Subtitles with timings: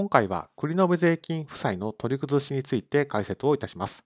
[0.00, 4.02] 今回は栗の部税金負債の取り崩しについて解説をいたします。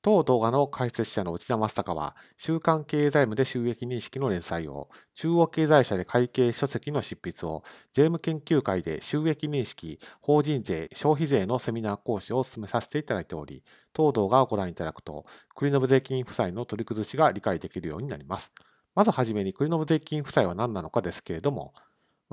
[0.00, 7.62] 当動画の解説者の内田正孝は、週刊経済部で収益認識の連載を、中央経済社で会計書籍の執筆を、
[7.92, 13.62] 税務研究会で収益認識、法人税、消費税のセミナー講師を進めさせていただいており、
[13.92, 18.52] 当動画をご覧いただくと、栗の部税金負債の取り崩しが理解できるようになります。
[18.94, 21.74] まずはじめに栗の部税金負債は何なのかですけれども、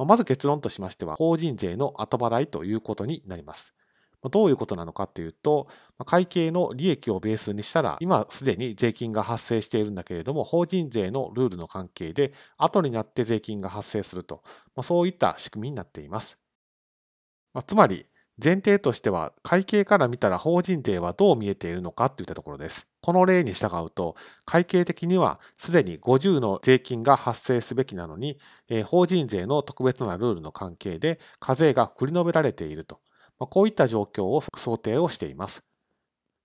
[0.05, 3.73] まず結論としましては、法人税の後払いということになります。
[4.31, 5.67] どういうことなのかというと、
[6.05, 14.43] 会計の利益をベースにしたら、今すでに税金が発生しているんだけれども、法人税のルールの関係で、後になって税金が発生すると、
[14.81, 16.39] そういった仕組みになっています。
[17.65, 18.05] つまり、
[18.43, 22.87] 前提としては、会計から見たら法人税はどう見えているのかといったところです。
[23.01, 24.15] この例に従うと、
[24.45, 28.37] 会計的にはすでに50の税金が発生すべきなのに、
[28.69, 32.99] えー、法人税の特別なルールの関係で課税が繰り延べられていると、
[33.39, 35.63] まあ、こういった状況を想定をしています。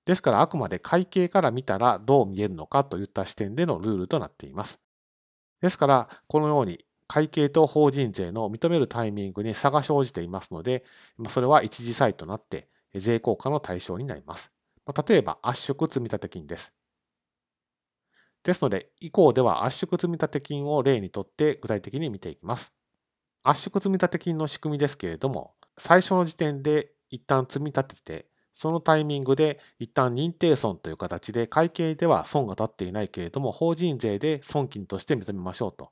[0.06, 4.80] ですからあくまで会計から見たらどう見えるのかといった視点でのルールとなっています。
[5.60, 6.78] ですから、このように
[7.12, 10.82] 会計と法人税の認めるタイミングに差が生じていますので、
[11.28, 14.50] それは一時債となって税効果の対象になります。
[15.06, 16.72] 例えば圧縮積立金です。
[18.42, 22.72] ですので、以降では圧縮積立金を例にとって具体的に見ていきます。
[23.42, 35.90] 圧縮積立金の仕組みですけれども、最初の時点で一旦積み立てて、そのタイミングで一旦認定損という形で会計では損が立っていないけれども法人税で損金として認めましょうと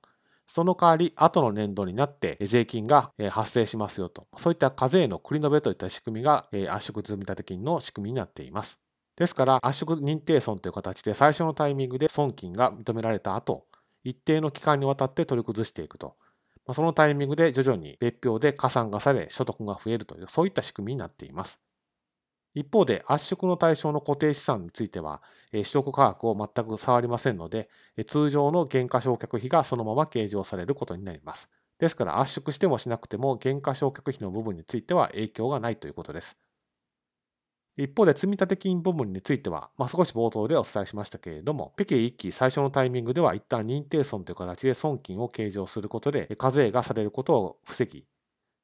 [0.52, 4.26] その代わり後の年度になって税金が発生しますよと。
[4.36, 8.80] そういった課税の繰り延べといった仕組みが圧縮積立金の仕組みになっています。
[9.14, 13.66] ですから圧縮認定損という形で最初のタイミングで損金が認められた後、
[14.02, 16.16] 一定の期間にわたって取り崩していくと。
[16.72, 21.60] そのタイミングで徐々に別表で加算がされ所得が増えるというそういった仕組みになっています。
[22.54, 27.68] 一方で圧縮の対象の固定資産については、取得価格を全く触りませんので、
[28.06, 31.48] 通常の減価償却費がそのまま計上されることになります。
[31.78, 36.36] ですから圧縮してもしなくても減価償却費の部分については影響がないということです。
[37.76, 48.04] 一方で積立金部分については、まあ、少し冒頭でお伝えしましたけれども、北京1期最初のタイミングでは一旦認定損という形で損金を計上することで課税がされることを防ぎ、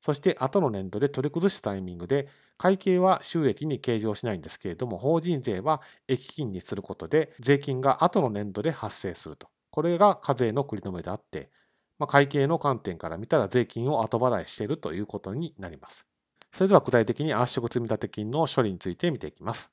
[0.06, 2.28] そして後の年度で取り崩したタイミングで
[2.58, 9.48] 会計は収益に計上しないんですけれども法人税は益金にすることで税金が後の年度で発生すると。
[9.70, 11.50] これが課税の繰り止めであって、
[11.98, 16.06] まあ、会計の観点から見たら税金を後払いしているということになります。
[16.52, 19.72] それでは具体的に圧縮積立金の処理について見ていきます。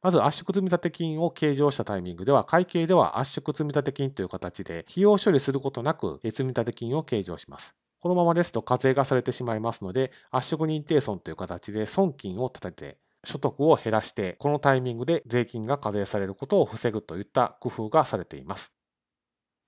[0.00, 7.76] まず圧縮積立金を計上したタイミングでは、会計では圧縮積立金という形で費用処理することなく積立金を計上します。
[8.02, 18.72] このままですと課税がされてしまいますので、圧縮認定損という形で損金を立てて、所得を減らして、このタイミングで税金が課税されることを防ぐといった工夫がされています。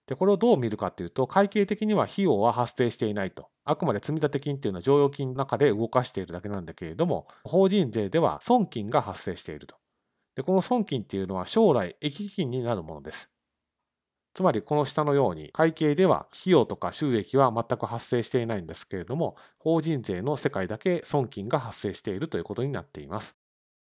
[0.09, 3.51] で、これをどう見るかというと、会計的には費用は発生していないと。
[3.65, 9.77] あくまで積立金っていうのは剰余金の中で動かしているだけなんだけれども、法人税では損金が発生していると。
[10.35, 13.31] で、この損金っていうのは将来益金になるものです。
[14.35, 23.37] つまりこの下のように会計では費用とか収益は全く発生していないんですけれども法人税の世界だけ損金が発生しているということになっています。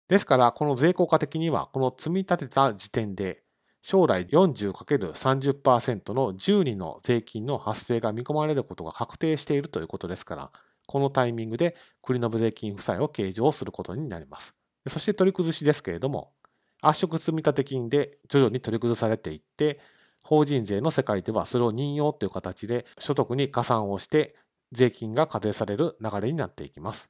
[0.07, 3.43] ですからこの税効果的にはこの積み立てた時点で
[3.83, 10.51] 将来 40×30% の12の税金の発生が見込まれることが確定しているということですから
[10.87, 14.55] このタイミングで繰延税金負債を計上することになります。
[14.87, 16.33] そして取り崩しですけれども
[16.81, 19.79] 圧縮積立金で徐々に取り崩されていって
[20.23, 24.35] 法人税の世界ではそれを任用という形で所得に加算をして
[24.71, 27.09] 税金が課税される流れになっていきます。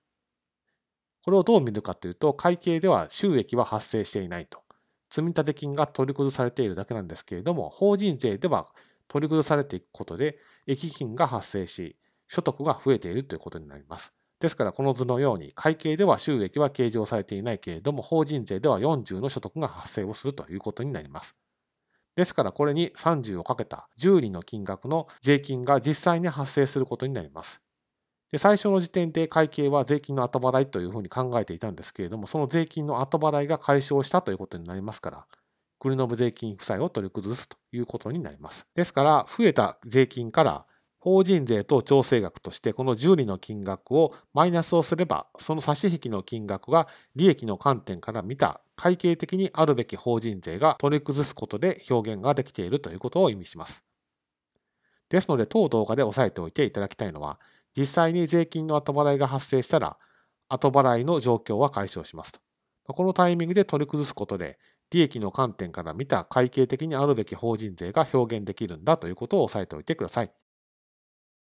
[1.23, 4.63] これをどう見るかというと、会計では収益は発生していないと。
[5.11, 8.67] 積立金が取り崩されているだけなんですけれども、法人税では
[9.07, 11.95] 取り崩されていくことで、益金が発生し、
[12.27, 14.13] 所得が増えているということになります。
[14.39, 21.35] ですから、この図のように、会計では収益は計上されていないけれども、法人税では40の所得が発生をするということになります。
[22.21, 27.63] ですからこれに30をかけた10厘の金額の税金が実際に発生することになります。
[28.31, 35.25] で最初の時点で会計は税金の後払いというふうに考えていたんですけれども、その税金の後払いが解消したということになりますから、
[35.79, 38.67] 国の税金負債を取り崩すということになります。
[38.75, 40.65] ですから、増えた税金から
[41.01, 53.83] 法人税と調整額としてこの10厘の金額をマイナスをすれば、その差し引きの金額が利益の観点から見た会計的にあるべき法人税が取り崩すことで表現ができているということを意味します。
[55.09, 57.39] ですので、当動画で押さえておいていただきたいのは、
[57.75, 59.97] 実際に税金の後払いが発生したら、
[60.49, 62.39] 後払いの状況は解消しますと。
[62.85, 64.59] このタイミングで取り崩すことで、
[64.91, 70.40] 利益の観点から見た会計的にあるべき法人税が表現できるんだということを押さえておいてください。